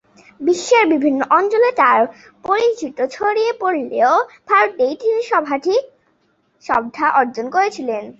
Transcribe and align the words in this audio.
বিশ্বের 0.39 0.85
বিভিন্ন 0.87 1.19
অঞ্চলে 1.29 1.69
তার 1.71 1.99
পরিচিতি 2.43 3.03
ছড়িয়ে 3.11 3.51
পড়লেও, 3.59 4.13
ভারতেই 4.47 4.93
তিনি 4.95 5.21
সর্বাধিক 5.23 5.83
শ্রদ্ধা 6.65 7.07
অর্জন 7.19 7.45
করেছিলেন। 7.49 8.03